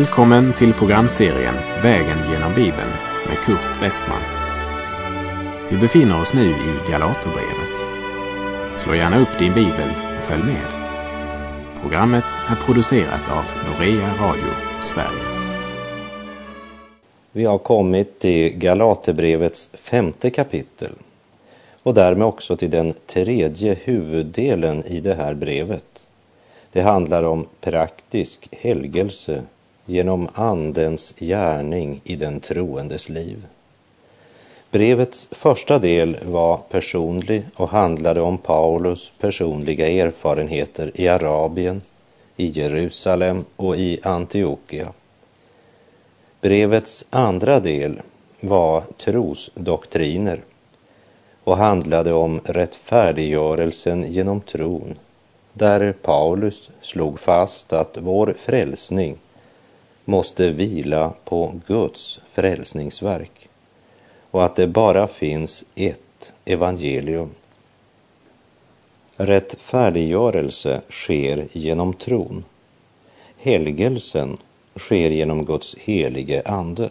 [0.00, 2.90] Välkommen till programserien Vägen genom Bibeln
[3.28, 4.22] med Kurt Westman.
[5.70, 7.76] Vi befinner oss nu i Galaterbrevet.
[8.76, 10.66] Slå gärna upp din bibel och följ med.
[11.82, 14.50] Programmet är producerat av Norea Radio
[14.82, 15.50] Sverige.
[17.32, 20.92] Vi har kommit till Galaterbrevets femte kapitel
[21.82, 26.04] och därmed också till den tredje huvuddelen i det här brevet.
[26.72, 29.42] Det handlar om praktisk helgelse
[29.86, 33.46] genom Andens gärning i den troendes liv.
[34.70, 41.82] Brevets första del var personlig och handlade om Paulus personliga erfarenheter i Arabien,
[42.36, 44.92] i Jerusalem och i Antiochia.
[46.40, 48.00] Brevets andra del
[48.40, 50.40] var trosdoktriner
[51.44, 54.98] och handlade om rättfärdiggörelsen genom tron,
[55.52, 59.18] där Paulus slog fast att vår frälsning
[60.10, 63.48] måste vila på Guds frälsningsverk
[64.30, 67.30] och att det bara finns ett evangelium.
[69.16, 72.44] Rättfärdiggörelse sker genom tron.
[73.36, 74.38] Helgelsen
[74.76, 76.90] sker genom Guds helige ande.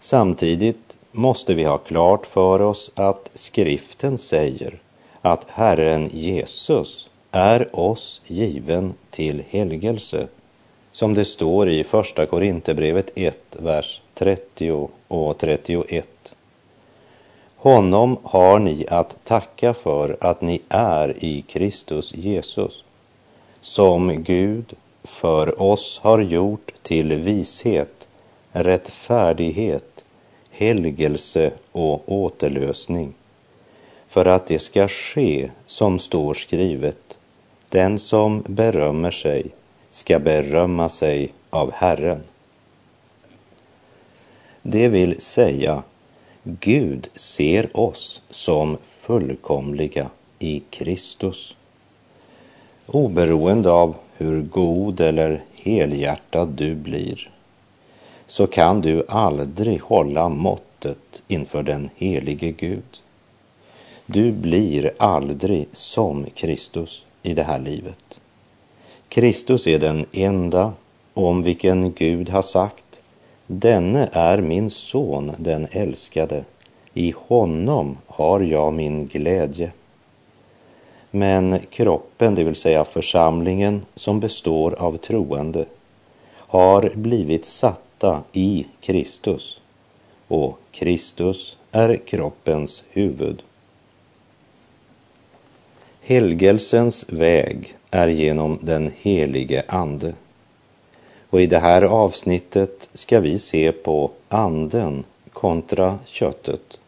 [0.00, 4.78] Samtidigt måste vi ha klart för oss att skriften säger
[5.22, 10.28] att Herren Jesus är oss given till helgelse
[10.98, 16.34] som det står i Första Korinthierbrevet 1, vers 30 och 31.
[17.56, 22.84] Honom har ni att tacka för att ni är i Kristus Jesus,
[23.60, 28.08] som Gud för oss har gjort till vishet,
[28.52, 30.04] rättfärdighet,
[30.50, 33.14] helgelse och återlösning,
[34.08, 37.18] för att det ska ske som står skrivet,
[37.68, 39.46] den som berömmer sig
[39.90, 42.20] ska berömma sig av Herren.
[44.62, 45.82] Det vill säga,
[46.42, 51.56] Gud ser oss som fullkomliga i Kristus.
[52.86, 57.30] Oberoende av hur god eller helhjärtad du blir
[58.26, 63.00] så kan du aldrig hålla måttet inför den helige Gud.
[64.06, 68.07] Du blir aldrig som Kristus i det här livet.
[69.08, 70.72] Kristus är den enda
[71.14, 73.00] om vilken Gud har sagt,
[73.46, 76.44] denne är min son, den älskade,
[76.94, 79.72] i honom har jag min glädje.
[81.10, 85.64] Men kroppen, det vill säga församlingen som består av troende,
[86.34, 89.60] har blivit satta i Kristus
[90.28, 93.42] och Kristus är kroppens huvud.
[96.08, 100.14] Helgelsens väg är genom den helige Ande.
[101.30, 106.78] Och i det här avsnittet ska vi se på anden kontra köttet.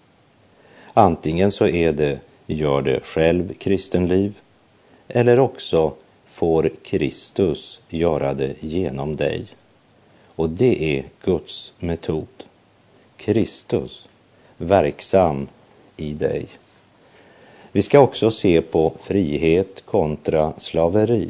[0.94, 4.38] Antingen så är det gör det själv kristenliv
[5.08, 5.92] eller också
[6.26, 9.46] får Kristus göra det genom dig.
[10.26, 12.44] Och det är Guds metod.
[13.16, 14.08] Kristus
[14.56, 15.48] verksam
[15.96, 16.46] i dig.
[17.72, 21.28] Vi ska också se på frihet kontra slaveri.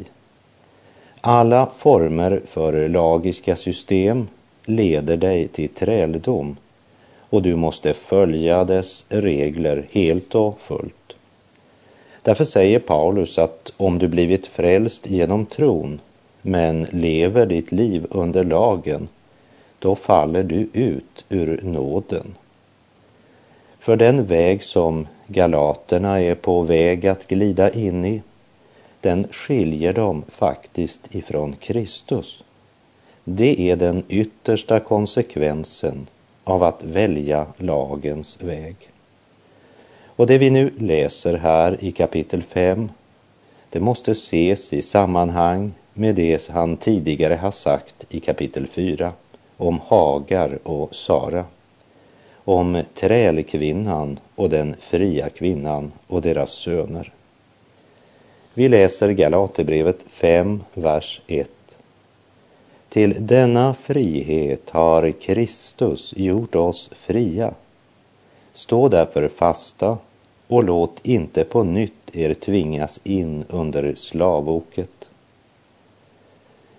[1.21, 4.27] Alla former för lagiska system
[4.65, 6.57] leder dig till träldom
[7.29, 11.15] och du måste följa dess regler helt och fullt.
[12.21, 15.99] Därför säger Paulus att om du blivit frälst genom tron
[16.41, 19.07] men lever ditt liv under lagen,
[19.79, 22.35] då faller du ut ur nåden.
[23.79, 28.21] För den väg som galaterna är på väg att glida in i,
[29.01, 32.43] den skiljer dem faktiskt ifrån Kristus.
[33.23, 36.07] Det är den yttersta konsekvensen
[36.43, 38.75] av att välja lagens väg.
[40.05, 42.89] Och det vi nu läser här i kapitel 5,
[43.69, 49.11] det måste ses i sammanhang med det han tidigare har sagt i kapitel 4
[49.57, 51.45] om Hagar och Sara
[52.45, 57.13] om trälkvinnan och den fria kvinnan och deras söner.
[58.53, 61.49] Vi läser Galaterbrevet 5, vers 1.
[62.89, 67.53] Till denna frihet har Kristus gjort oss fria.
[68.53, 69.97] Stå därför fasta
[70.47, 75.09] och låt inte på nytt er tvingas in under slavoket.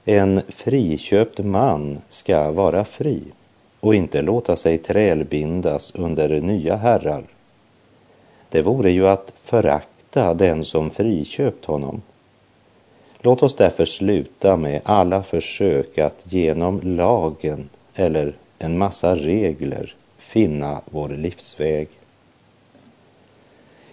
[0.05, 3.23] En friköpt man ska vara fri
[3.81, 7.25] och inte låta sig trälbindas under nya herrar.
[8.53, 12.03] Det vore ju att förakta den som friköpt honom.
[13.21, 20.81] Låt oss därför sluta med alla försök att genom lagen eller en massa regler finna
[20.91, 21.89] vår livsväg.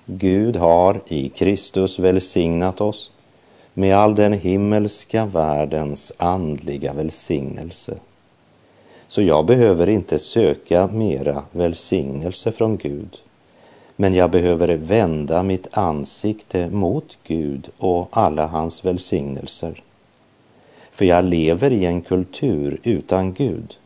[0.06, 3.12] Gud har i Kristus välsignat oss
[3.74, 7.98] med all den himmelska världens andliga välsignelse.
[9.08, 13.18] Så jag behöver inte söka mera välsignelse från Gud.
[14.02, 19.84] Men jag behöver vända mitt ansikte mot Gud och alla hans välsignelser.
[20.92, 23.78] För jag lever i en kultur utan Gud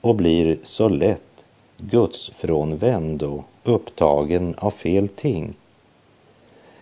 [0.00, 1.44] och blir så lätt
[1.78, 5.54] Guds frånvänd och upptagen av fel ting.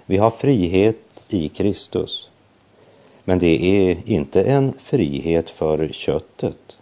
[0.07, 2.29] Vi har frihet i Kristus,
[3.25, 6.77] men det är inte en frihet för köttet.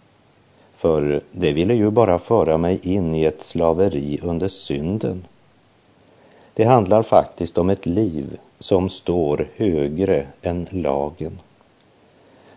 [0.75, 5.25] För det ville ju bara föra mig in i ett slaveri under synden.
[6.53, 11.39] Det handlar faktiskt om ett liv som står högre än lagen.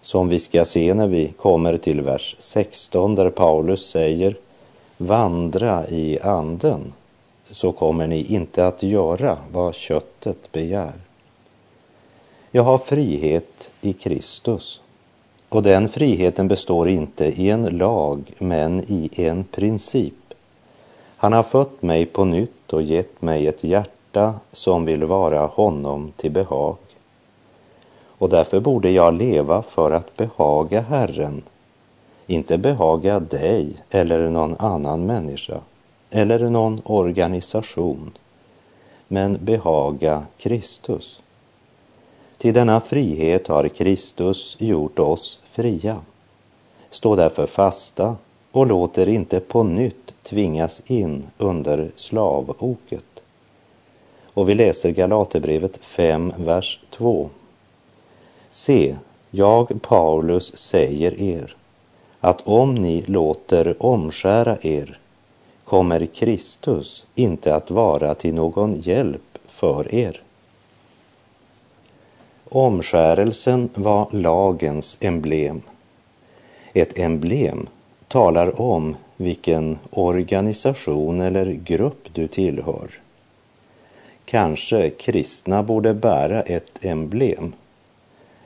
[0.01, 4.37] Som vi ska se när vi kommer till vers 16 där Paulus säger
[4.97, 6.93] Vandra i anden
[7.51, 10.93] så kommer ni inte att göra vad köttet begär.
[12.51, 14.81] Jag har frihet i Kristus
[15.49, 20.26] och den friheten består inte i en lag men i en princip.
[21.17, 26.13] Han har fött mig på nytt och gett mig ett hjärta som vill vara honom
[26.17, 26.77] till behag.
[28.19, 31.43] Och därför borde jag leva för att behaga Herren,
[32.27, 35.61] inte behaga dig eller någon annan människa
[36.11, 38.13] eller någon organisation,
[39.09, 41.21] men behaga Kristus.
[42.39, 45.97] Till denna frihet har Kristus gjort oss fria.
[46.91, 48.17] Stå därför fasta
[48.57, 53.23] och låt er inte på nytt tvingas in under slavoket.
[54.25, 57.31] Och vi läser Galaterbrevet 5, vers 2.
[58.49, 58.97] Se,
[59.31, 61.57] jag Paulus säger er
[62.21, 64.99] att om ni låter omskära er
[65.65, 70.23] kommer Kristus inte att vara till någon hjälp för er.
[72.49, 75.63] Omskärelsen var lagens emblem.
[76.75, 77.69] Ett emblem
[78.09, 82.91] talar om vilken organisation eller grupp du tillhör.
[84.25, 87.53] Kanske kristna borde bära ett emblem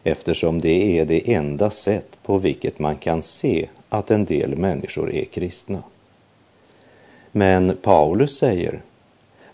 [0.05, 5.13] eftersom det är det enda sätt på vilket man kan se att en del människor
[5.13, 5.83] är kristna.
[7.33, 8.81] Men Paulus säger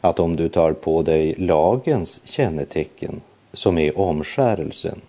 [0.01, 3.21] att om du tar på dig lagens kännetecken
[3.53, 5.01] som är omskärelsen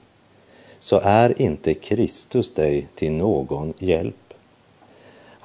[0.79, 4.26] så är inte Kristus dig till någon hjälp.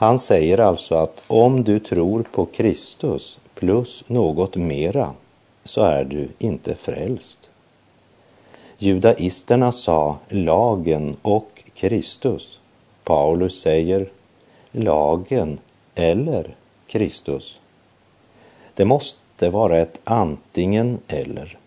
[0.02, 5.12] Han säger alltså att om du tror på Kristus plus något mera
[5.64, 7.50] så är du inte frälst.
[8.78, 12.58] Judaisterna sa lagen och Kristus.
[13.04, 14.10] Paulus säger
[14.72, 15.58] lagen
[15.94, 16.54] eller
[16.86, 17.60] Kristus.
[18.74, 21.58] Det måste vara ett antingen eller.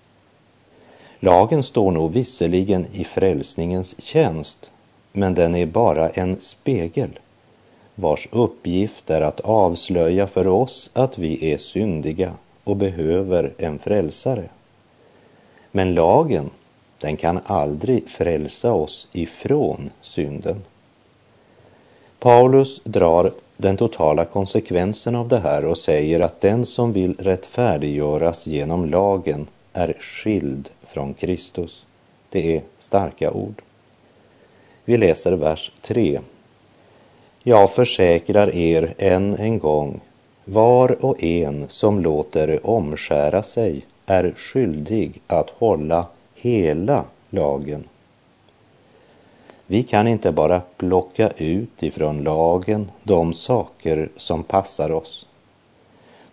[1.19, 4.71] Lagen står nog visserligen i frälsningens tjänst,
[5.11, 7.19] men den är bara en spegel
[7.95, 14.49] vars uppgift är att avslöja för oss att vi är syndiga och behöver en frälsare.
[15.71, 16.49] Men lagen,
[16.99, 20.61] den kan aldrig frälsa oss ifrån synden.
[22.19, 28.47] Paulus drar den totala konsekvensen av det här och säger att den som vill rättfärdiggöras
[28.47, 31.85] genom lagen är skild från Kristus.
[32.29, 33.61] Det är starka ord.
[34.85, 36.19] Vi läser vers 3.
[37.47, 40.01] Jag försäkrar er än en gång,
[40.45, 47.83] var och en som låter omskära sig är skyldig att hålla hela lagen.
[49.65, 55.27] Vi kan inte bara plocka ut ifrån lagen de saker som passar oss.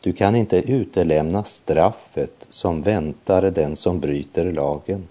[0.00, 5.08] Du kan inte utelämna straffet som väntar den som bryter lagen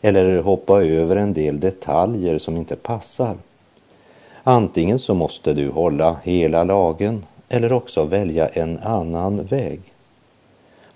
[0.00, 3.36] eller hoppa över en del detaljer som inte passar.
[4.48, 9.80] Antingen så måste du hålla hela lagen eller också välja en annan väg.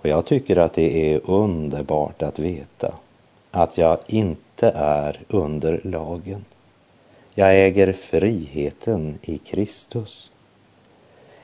[0.03, 2.95] Och jag tycker att det är underbart att veta
[3.51, 6.45] att jag inte är under lagen.
[7.35, 10.31] Jag äger friheten i Kristus.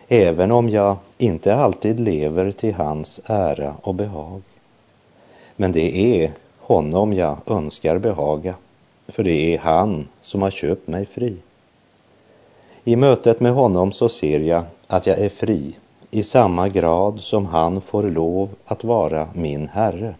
[0.08, 4.42] Även om jag inte alltid lever till hans ära och behag.
[5.56, 8.54] Men det är honom jag önskar behaga,
[9.08, 11.36] för det är han som har köpt mig fri.
[12.88, 15.76] I mötet med honom så ser jag att jag är fri
[16.11, 20.14] i samma grad som han får lov att vara min Herre.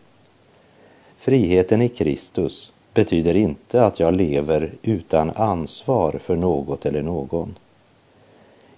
[1.19, 7.59] Friheten i Kristus betyder inte att jag lever utan ansvar för något eller någon.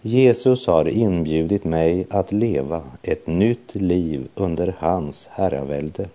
[0.00, 6.08] Jesus har inbjudit mig att leva ett nytt liv under hans herravälde.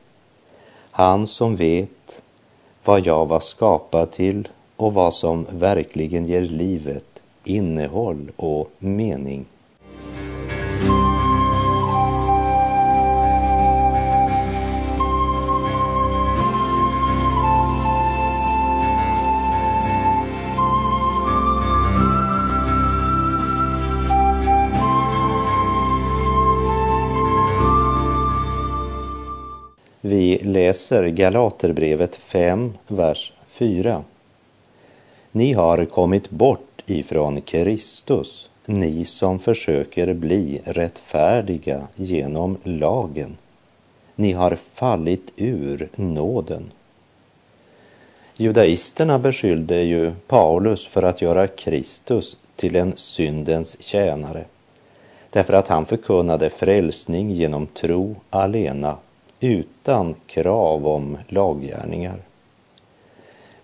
[0.92, 2.22] Han som vet
[2.86, 7.13] vad jag var skapad till och vad som verkligen ger livet
[7.44, 9.46] innehåll och mening.
[30.06, 34.04] Vi läser Galaterbrevet 5, vers 4.
[35.32, 43.38] Ni har kommit bort ifrån Kristus, ni som försöker bli rättfärdiga genom lagen.
[44.16, 46.72] Ni har fallit ur nåden.
[48.38, 54.46] Judaisterna beskyllde ju Paulus för att göra Kristus till en syndens tjänare
[55.34, 58.98] därför att han förkunnade frälsning genom tro alena
[59.40, 62.20] utan krav om laggärningar.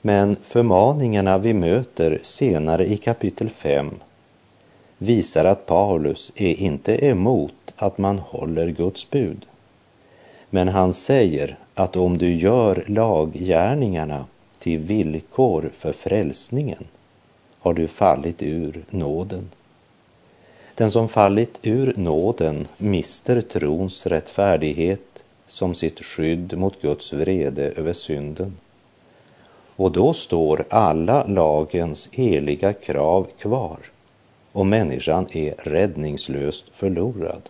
[0.01, 3.91] Men förmaningarna vi möter senare i kapitel 5
[4.98, 9.46] visar att Paulus är inte emot att man håller Guds bud.
[10.50, 14.25] Men han säger att om du gör laggärningarna
[14.60, 16.88] till villkor för frälsningen
[17.60, 19.50] har du fallit ur nåden.
[20.75, 27.94] Den som fallit ur nåden mister trons rättfärdighet som sitt skydd mot Guds vrede över
[27.94, 28.58] synden.
[29.79, 33.77] Och då står alla lagens heliga krav kvar
[34.51, 37.50] och människan är räddningslöst förlorad.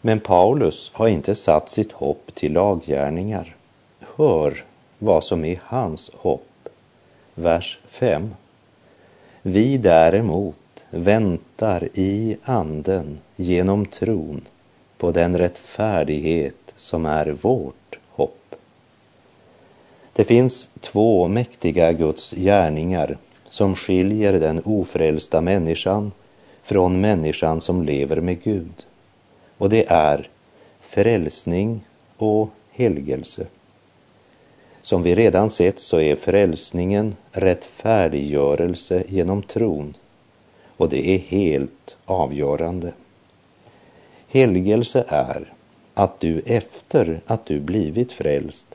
[0.00, 3.56] Men Paulus har inte satt sitt hopp till laggärningar.
[4.16, 4.64] Hör
[4.98, 6.68] vad som är hans hopp.
[7.34, 8.34] Vers 5.
[9.42, 14.44] Vi däremot väntar i anden genom tron
[14.98, 17.95] på den rättfärdighet som är vårt.
[20.16, 23.18] Det finns två mäktiga Guds gärningar
[23.48, 26.12] som skiljer den ofrälsta människan
[26.62, 28.86] från människan som lever med Gud.
[29.58, 30.28] Och det är
[30.80, 31.80] frälsning
[32.16, 33.46] och helgelse.
[34.82, 39.94] Som vi redan sett så är frälsningen rättfärdiggörelse genom tron
[40.76, 42.92] och det är helt avgörande.
[44.28, 45.52] Helgelse är
[45.94, 48.66] att du efter att du blivit frälst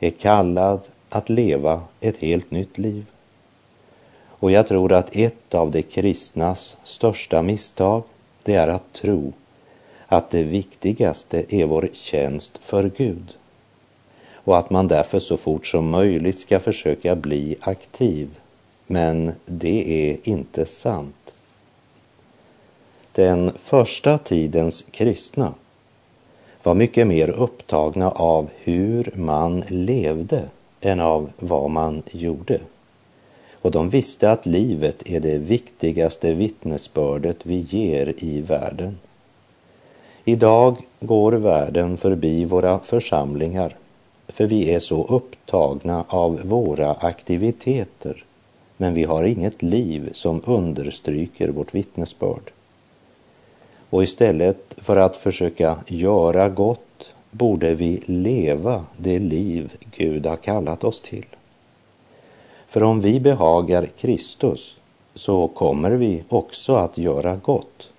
[0.00, 3.06] är kallad att leva ett helt nytt liv.
[4.38, 8.02] Och jag tror att ett av de kristnas största misstag,
[8.42, 9.32] det är att tro
[10.06, 13.36] att det viktigaste är vår tjänst för Gud
[14.46, 18.28] och att man därför så fort som möjligt ska försöka bli aktiv.
[18.86, 21.34] Men det är inte sant.
[23.12, 25.54] Den första tidens kristna
[26.66, 30.42] var mycket mer upptagna av hur man levde
[30.80, 32.60] än av vad man gjorde.
[33.62, 38.98] Och de visste att livet är det viktigaste vittnesbördet vi ger i världen.
[40.24, 43.76] Idag går världen förbi våra församlingar
[44.28, 48.24] för vi är så upptagna av våra aktiviteter
[48.76, 52.52] men vi har inget liv som understryker vårt vittnesbörd.
[53.90, 60.84] Och istället för att försöka göra gott borde vi leva det liv Gud har kallat
[60.84, 61.26] oss till.
[62.66, 64.76] För om vi behagar Kristus
[65.14, 67.90] så kommer vi också att göra gott.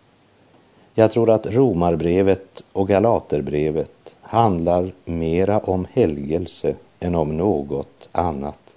[0.93, 8.75] Jag tror att Romarbrevet och Galaterbrevet handlar mera om helgelse än om något annat.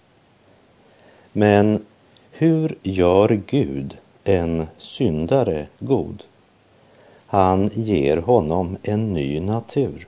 [1.33, 1.85] Men
[2.31, 6.23] hur gör Gud en syndare god?
[7.33, 10.07] Han ger honom en ny natur.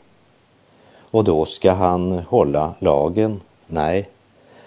[0.99, 3.41] Och då ska han hålla lagen?
[3.67, 4.09] Nej.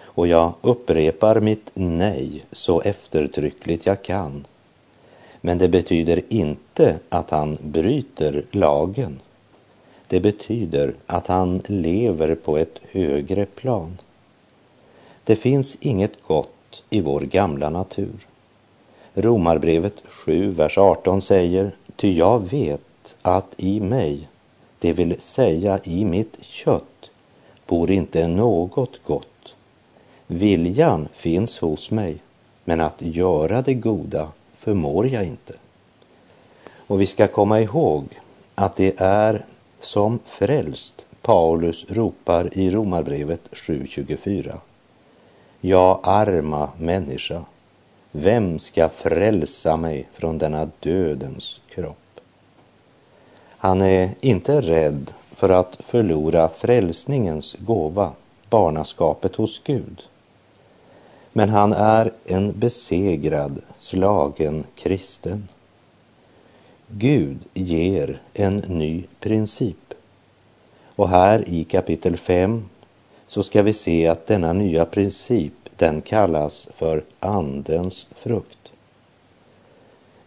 [0.04, 4.48] Och jag upprepar mitt nej så eftertryckligt jag kan.
[5.42, 9.20] Men det betyder inte att han bryter lagen.
[10.08, 13.98] Det betyder att han lever på ett högre plan.
[15.24, 18.28] Det finns inget gott i vår gamla natur.
[19.18, 24.30] Romarbrevet 7, vers 18 säger Ty jag vet att i mig,
[24.80, 27.12] det vill säga i mitt kött,
[27.68, 29.56] bor inte något gott.
[30.28, 32.18] Viljan finns hos mig,
[32.64, 35.54] men att göra det goda förmår jag inte.
[36.88, 38.06] Och vi ska komma ihåg
[38.56, 39.46] att det är
[39.80, 44.60] som frälst Paulus ropar i Romarbrevet 7.24.
[45.62, 47.46] Ja, arma människa,
[48.18, 52.20] vem ska frälsa mig från denna dödens kropp?
[53.58, 58.12] Han är inte rädd för att förlora frälsningens gåva,
[58.50, 60.04] barnaskapet hos Gud.
[61.34, 65.48] Men han är en besegrad, slagen kristen.
[66.88, 69.94] Gud ger en ny princip.
[70.96, 72.70] Och här i kapitel 5
[73.28, 78.72] så ska vi se att denna nya princip den kallas för Andens frukt.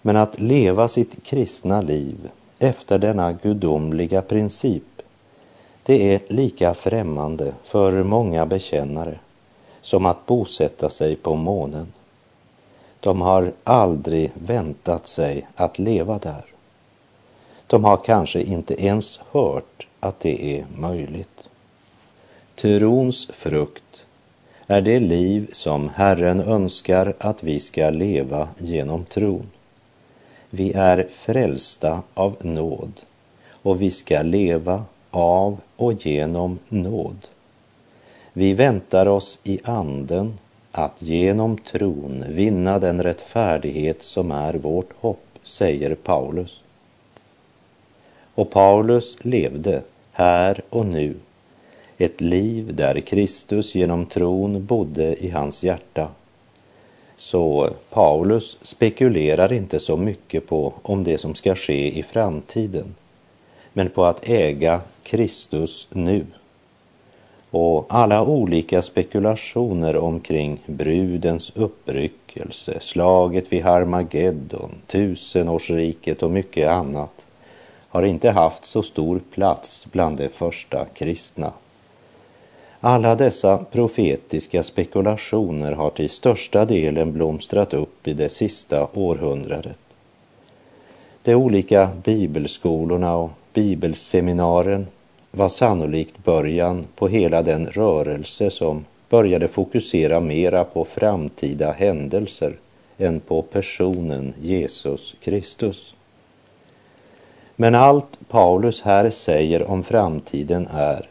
[0.03, 5.03] Men att leva sitt kristna liv efter denna gudomliga princip,
[5.83, 9.19] det är lika främmande för många bekännare
[9.81, 11.93] som att bosätta sig på månen.
[13.01, 16.45] De har aldrig väntat sig att leva där.
[17.67, 21.49] De har kanske inte ens hört att det är möjligt.
[22.55, 23.88] Trons frukt
[24.71, 29.47] är det liv som Herren önskar att vi ska leva genom tron.
[30.51, 32.93] Vi är frälsta av nåd
[33.51, 37.29] och vi ska leva av och genom nåd.
[38.33, 40.39] Vi väntar oss i anden
[40.73, 46.61] att genom tron vinna den rättfärdighet som är vårt hopp, säger Paulus.
[48.35, 49.83] Och Paulus levde
[50.13, 51.15] här och nu
[51.99, 56.09] ett liv där Kristus genom tron bodde i hans hjärta.
[57.17, 62.95] Så Paulus spekulerar inte så mycket på om det som ska ske i framtiden,
[63.73, 66.27] men på att äga Kristus nu.
[67.51, 77.27] Och alla olika spekulationer omkring brudens uppryckelse, slaget vid Harmageddon, tusenårsriket och mycket annat
[77.89, 81.53] har inte haft så stor plats bland de första kristna.
[82.81, 89.79] Alla dessa profetiska spekulationer har till största delen blomstrat upp i det sista århundradet.
[91.23, 94.87] De olika bibelskolorna och bibelseminaren
[95.31, 102.57] var sannolikt början på hela den rörelse som började fokusera mera på framtida händelser
[102.99, 105.95] än på personen Jesus Kristus.
[107.57, 111.07] Men allt Paulus här säger om framtiden är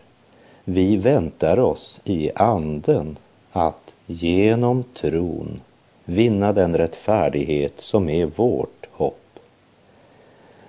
[0.69, 3.17] vi väntar oss i anden
[3.51, 5.61] att genom tron
[6.05, 9.39] vinna den rättfärdighet som är vårt hopp.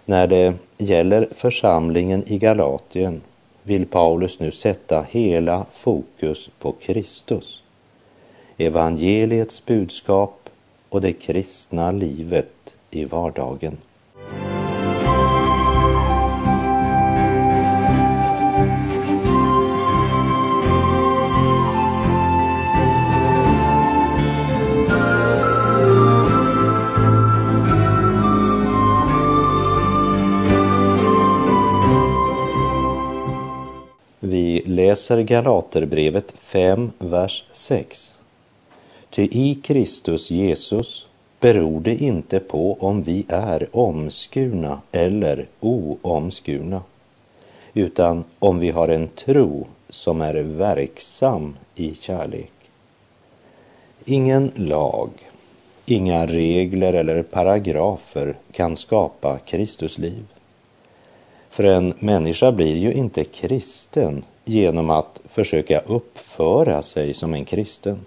[0.04, 3.20] När det gäller församlingen i Galatien
[3.62, 7.62] vill Paulus nu sätta hela fokus på Kristus,
[8.56, 10.50] evangeliets budskap
[10.88, 13.78] och det kristna livet i vardagen.
[34.20, 38.14] Vi läser Galaterbrevet 5, vers 6.
[39.10, 41.06] Ty i Kristus Jesus
[41.40, 46.82] beror det inte på om vi är omskurna eller oomskurna,
[47.74, 52.52] utan om vi har en tro som är verksam i kärlek.
[54.04, 55.10] Ingen lag,
[55.86, 60.24] inga regler eller paragrafer kan skapa Kristusliv.
[61.58, 68.06] För en människa blir ju inte kristen genom att försöka uppföra sig som en kristen.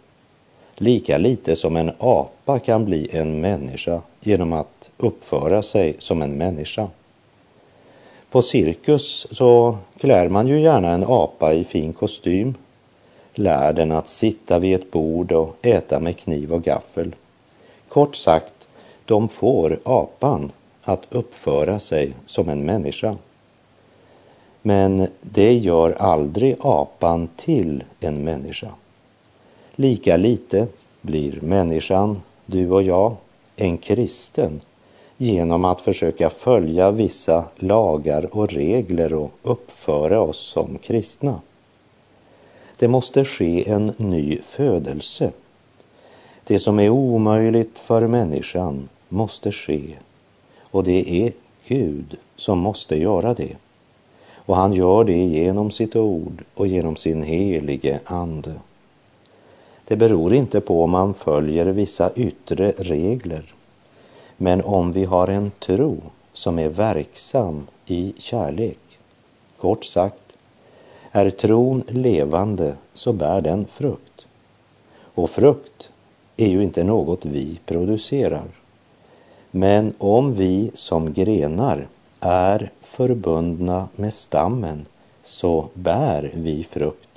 [0.75, 6.37] Lika lite som en apa kan bli en människa genom att uppföra sig som en
[6.37, 6.87] människa.
[8.29, 12.55] På cirkus så klär man ju gärna en apa i fin kostym,
[13.33, 17.15] lär den att sitta vid ett bord och äta med kniv och gaffel.
[17.87, 18.67] Kort sagt,
[19.05, 20.51] de får apan
[20.83, 23.17] att uppföra sig som en människa.
[24.61, 28.69] Men det gör aldrig apan till en människa.
[29.75, 30.67] Lika lite
[31.01, 33.15] blir människan, du och jag,
[33.55, 34.61] en kristen
[35.17, 41.41] genom att försöka följa vissa lagar och regler och uppföra oss som kristna.
[42.77, 45.31] Det måste ske en ny födelse.
[46.43, 49.95] Det som är omöjligt för människan måste ske
[50.61, 51.31] och det är
[51.67, 53.55] Gud som måste göra det.
[54.45, 58.53] Och han gör det genom sitt ord och genom sin helige ande.
[59.87, 63.53] Det beror inte på om man följer vissa yttre regler,
[64.37, 65.97] men om vi har en tro
[66.33, 68.79] som är verksam i kärlek.
[69.57, 70.23] Kort sagt,
[71.11, 74.25] Är tron levande så bär den frukt.
[75.15, 75.89] Och frukt
[76.37, 78.47] är ju inte något vi producerar.
[79.51, 81.87] Men om vi som grenar
[82.21, 84.85] är förbundna med stammen
[85.23, 87.09] så bär vi frukt.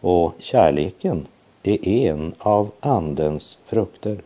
[0.00, 1.26] Och kärleken
[1.62, 4.18] är en av Andens frukter.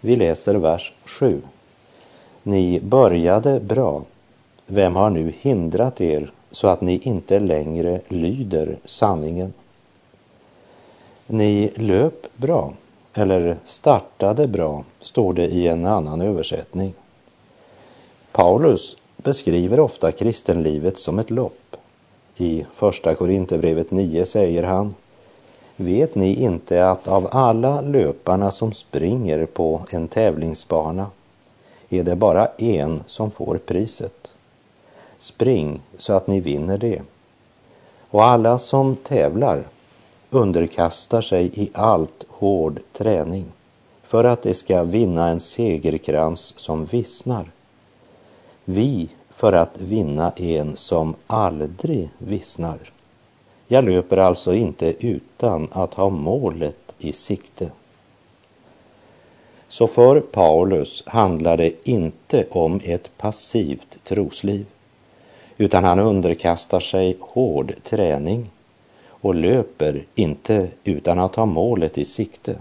[0.00, 1.42] Vi läser vers 7.
[2.42, 4.02] Ni började bra.
[4.66, 9.52] Vem har nu hindrat er så att ni inte längre lyder sanningen?
[11.26, 12.72] Ni löp bra,
[13.14, 16.94] eller startade bra, står det i en annan översättning.
[18.36, 21.76] Paulus beskriver ofta kristenlivet som ett lopp.
[22.36, 24.94] I Första Korinthierbrevet 9 säger han
[25.76, 31.06] Vet ni inte att av alla löparna som springer på en tävlingsbana
[31.88, 34.32] är det bara en som får priset?
[35.18, 37.02] Spring så att ni vinner det.
[38.10, 39.64] Och alla som tävlar
[40.30, 43.44] underkastar sig i allt hård träning
[44.02, 47.53] för att de ska vinna en segerkrans som vissnar.
[48.64, 52.78] Vi för att vinna en som aldrig vissnar.
[53.66, 57.70] Jag löper alltså inte utan att ha målet i sikte.
[59.68, 64.66] Så för Paulus handlar det inte om ett passivt trosliv,
[65.56, 68.50] utan han underkastar sig hård träning
[69.06, 72.56] och löper inte utan att ha målet i sikte.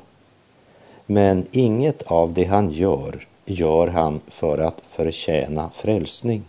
[1.06, 6.44] Men inget av det han gör, gör han för att förtjäna frälsning.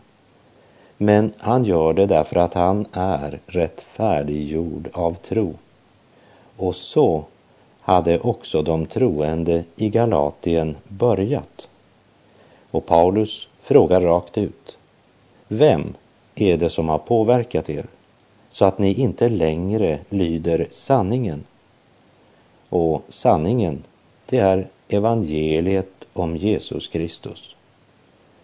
[0.96, 5.54] Men han gör det därför att han är rättfärdiggjord av tro.
[6.56, 7.24] Och så
[7.80, 11.68] hade också de troende i Galatien börjat.
[12.70, 14.78] Och Paulus frågar rakt ut.
[15.48, 15.94] Vem
[16.34, 17.86] är det som har påverkat er
[18.50, 21.44] så att ni inte längre lyder sanningen?
[22.68, 23.82] Och sanningen,
[24.26, 27.54] det är evangeliet om Jesus Kristus.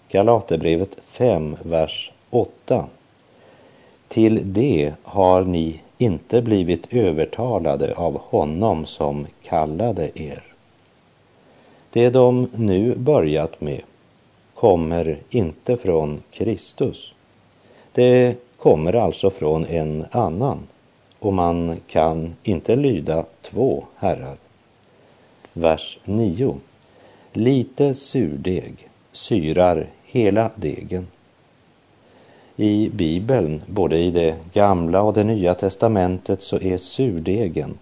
[0.08, 2.86] Galaterbrevet 5, vers 8.
[4.08, 10.42] Till det har ni inte blivit övertalade av honom som kallade er.
[11.90, 13.82] Det de nu börjat med
[14.54, 17.12] kommer inte från Kristus.
[17.92, 20.58] Det kommer alltså från en annan
[21.18, 24.36] och man kan inte lyda två herrar.
[25.52, 26.56] Vers 9.
[27.32, 31.06] Lite surdeg syrar hela degen.
[32.56, 37.78] I Bibeln, både i det gamla och det nya testamentet, så är surdegen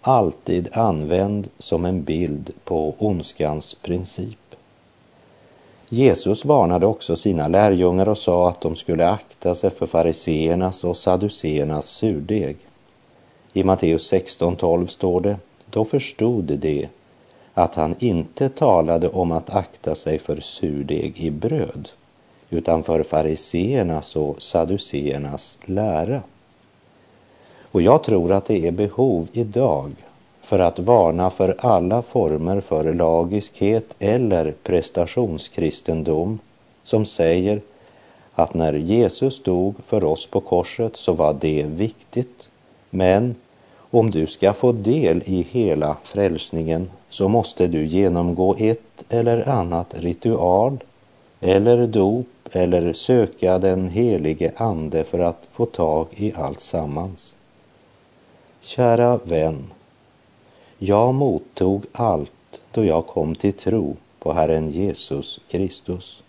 [0.00, 4.38] alltid använd som en bild på ondskans princip.
[5.88, 10.96] Jesus varnade också sina lärjungar och sa att de skulle akta sig för fariseernas och
[10.96, 12.56] saduceernas surdeg.
[13.52, 15.36] I Matteus 16.12 står det,
[15.70, 16.88] då förstod de
[17.54, 21.88] att han inte talade om att akta sig för surdeg i bröd,
[22.50, 26.22] utan för fariseernas och saduceernas lära.
[27.72, 29.92] Och jag tror att det är behov idag
[30.40, 36.38] för att varna för alla former för lagiskhet eller prestationskristendom
[36.82, 37.60] som säger
[38.34, 42.48] att när Jesus dog för oss på korset så var det viktigt,
[42.90, 43.34] men
[43.92, 49.94] om du ska få del i hela frälsningen så måste du genomgå ett eller annat
[49.94, 50.78] ritual
[51.40, 57.34] eller dop eller söka den helige Ande för att få tag i allt sammans.
[58.60, 59.64] Kära vän,
[60.78, 66.22] jag mottog allt då jag kom till tro på Herren Jesus Kristus.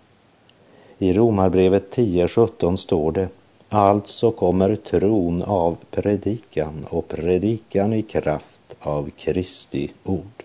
[0.97, 3.30] I Romarbrevet 10.17 står det
[3.76, 10.44] Alltså kommer tron av predikan och predikan i kraft av Kristi ord.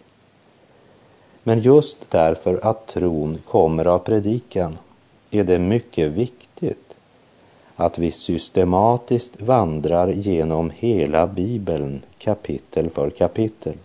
[1.42, 4.78] Men just därför att tron kommer av predikan
[5.30, 6.96] är det mycket viktigt
[7.76, 13.76] att vi systematiskt vandrar genom hela Bibeln kapitel för kapitel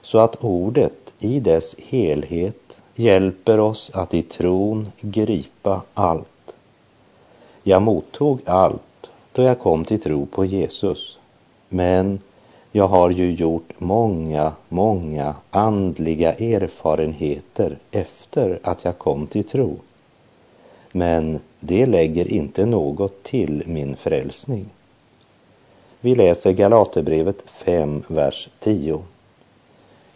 [0.00, 6.28] så att ordet i dess helhet hjälper oss att i tron gripa allt.
[7.68, 11.18] Jag mottog allt då jag kom till tro på Jesus,
[11.68, 12.20] men
[12.72, 19.76] jag har ju gjort många, många andliga erfarenheter efter att jag kom till tro.
[20.92, 24.66] Men det lägger inte något till min frälsning.
[26.00, 29.02] Vi läser Galaterbrevet 5, vers 10.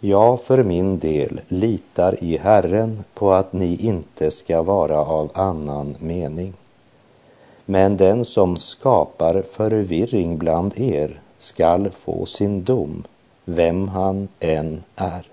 [0.00, 5.94] Jag för min del litar i Herren på att ni inte ska vara av annan
[5.98, 6.54] mening.
[7.72, 13.04] Men den som skapar förvirring bland er skall få sin dom,
[13.44, 15.28] vem han än är.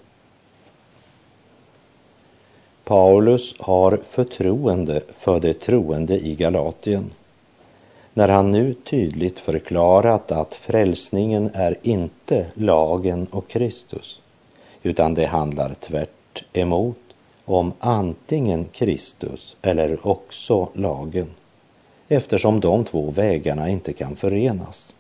[2.84, 7.12] Paulus har förtroende för de troende i Galatien
[8.14, 14.22] när han nu tydligt förklarat att frälsningen är inte lagen och Kristus,
[14.84, 16.98] utan det handlar tvärt emot
[17.46, 21.28] om antingen Kristus eller också lagen,
[22.10, 24.96] eftersom de två vägarna inte kan förenas.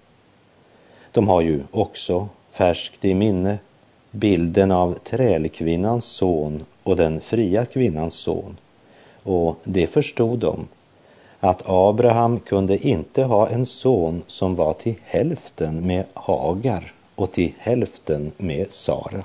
[1.11, 3.57] De har ju också färskt i minne
[4.11, 8.57] bilden av trälkvinnans son och den fria kvinnans son.
[9.23, 10.67] Och det förstod de,
[11.39, 17.53] att Abraham kunde inte ha en son som var till hälften med Hagar och till
[17.57, 19.23] hälften med Sara.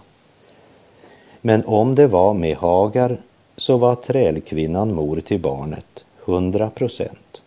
[1.41, 3.21] Men om det var med Hagar
[3.57, 7.43] så var trälkvinnan mor till barnet, hundra procent.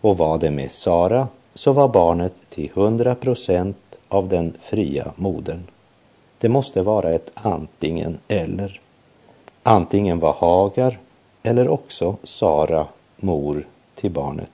[0.00, 3.76] Och var det med Sara så var barnet till hundra procent
[4.08, 5.62] av den fria modern.
[6.38, 8.80] Det måste vara ett antingen eller.
[9.62, 10.98] Antingen var Hagar
[11.42, 14.50] eller också Sara mor till barnet.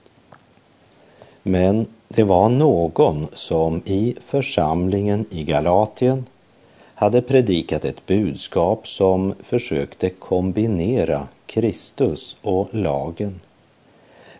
[1.43, 6.25] Men det var någon som i församlingen i Galatien
[6.95, 13.39] hade predikat ett budskap som försökte kombinera Kristus och lagen.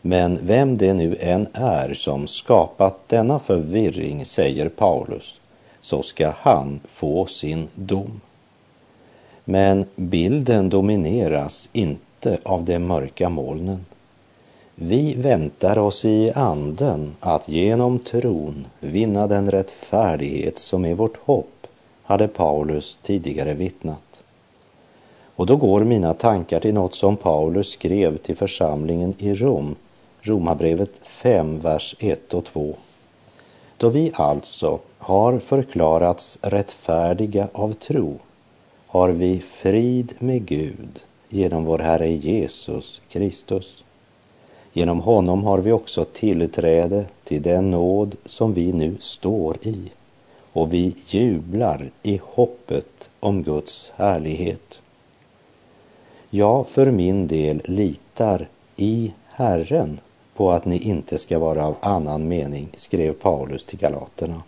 [0.06, 5.39] Men vem det nu än är som skapat denna förvirring, säger Paulus,
[5.82, 8.22] så ska han få sin dom.
[9.46, 13.86] Men bilden domineras inte av de mörka molnen.
[14.76, 21.68] Vi väntar oss i anden att genom tron vinna den rättfärdighet som är vårt hopp,
[22.04, 24.24] hade Paulus tidigare vittnat.
[25.36, 29.76] Och då går mina tankar till något som Paulus skrev till församlingen i Rom,
[30.26, 32.76] Romarbrevet 5, vers 1 och 2.
[33.78, 38.20] Då vi alltså har förklarats rättfärdiga av tro
[38.88, 43.84] har vi frid med Gud genom vår Herre Jesus Kristus.
[44.74, 49.92] Genom honom har vi också tillträde till den nåd som vi nu står i
[50.54, 54.80] och vi jublar i hoppet om Guds härlighet.
[56.30, 60.00] Jag för min del litar i Herren
[60.36, 64.43] på att ni inte ska vara av annan mening, skrev Paulus till galaterna.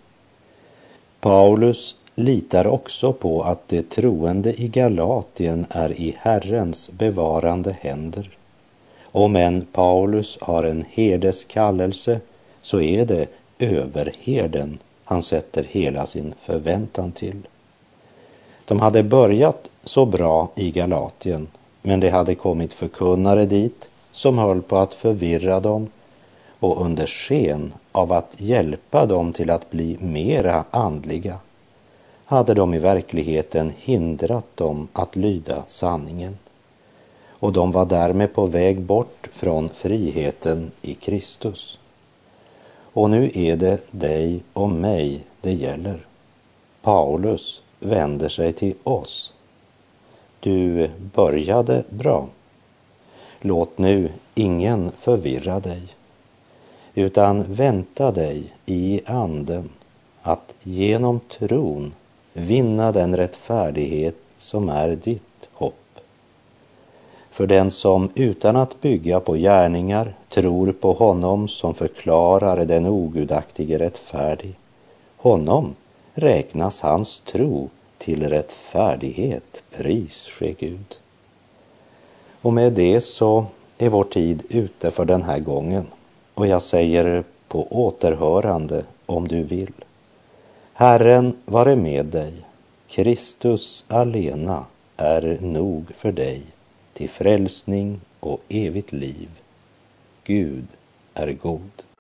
[1.20, 8.38] Paulus litar också på att de troende i Galatien är i Herrens bevarande händer.
[9.04, 12.20] Om än Paulus har en herdes kallelse
[12.62, 13.28] så är det
[13.60, 17.48] överherden han sätter hela sin förväntan till.
[18.66, 21.48] De hade börjat så bra i Galatien,
[21.82, 25.88] men det hade kommit förkunnare dit som höll på att förvirra dem
[26.60, 31.40] och under sken av att hjälpa dem till att bli mera andliga
[32.26, 36.38] hade de i verkligheten hindrat dem att lyda sanningen.
[37.28, 41.80] Och de var därmed på väg bort från friheten i Kristus.
[42.94, 46.06] Och nu är det dig och mig det gäller.
[46.82, 49.34] Paulus vänder sig till oss.
[50.40, 52.28] Du började bra.
[53.48, 55.82] Låt nu ingen förvirra dig,
[56.94, 59.70] utan vänta dig i anden
[60.22, 61.94] att genom tron
[62.34, 66.00] vinna den rättfärdighet som är ditt hopp.
[67.32, 73.80] För den som utan att bygga på gärningar tror på honom som förklarar den ogudaktige
[73.80, 74.56] rättfärdig,
[75.18, 75.76] honom
[76.14, 80.98] räknas hans tro till rättfärdighet, pris ske Gud.
[82.46, 83.46] Och med det så
[83.78, 85.86] är vår tid ute för den här gången
[86.34, 89.72] och jag säger på återhörande om du vill.
[90.74, 92.34] Herren vare med dig.
[92.88, 94.66] Kristus alena
[94.98, 96.42] är nog för dig
[96.94, 99.30] till frälsning och evigt liv.
[100.24, 100.68] Gud
[101.14, 101.86] är god.